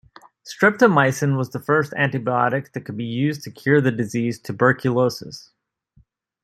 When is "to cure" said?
3.43-3.79